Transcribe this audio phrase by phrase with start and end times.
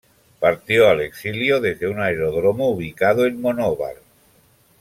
[0.39, 3.97] Partió al exilio desde un aeródromo ubicado en Monóvar.